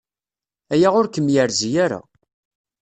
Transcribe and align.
Aya 0.73 0.89
ur 0.99 1.07
kem-yerzi 1.13 1.69
ara. 1.85 1.99